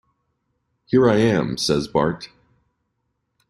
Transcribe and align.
"Here 0.87 1.07
I 1.07 1.17
am," 1.17 1.57
says 1.57 1.87
Bart. 1.87 2.29